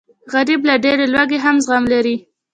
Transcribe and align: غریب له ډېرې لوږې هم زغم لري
غریب 0.33 0.61
له 0.69 0.75
ډېرې 0.83 1.05
لوږې 1.13 1.39
هم 1.45 1.55
زغم 1.65 1.83
لري 1.93 2.15